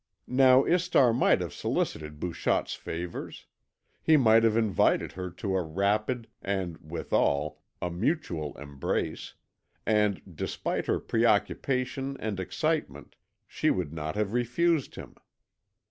[0.25, 3.45] Now Istar might have solicited Bouchotte's favours;
[4.01, 9.35] he might have invited her to a rapid, and, withal, a mutual embrace,
[9.85, 13.15] and, despite her preoccupation and excitement,
[13.47, 15.17] she would not have refused him.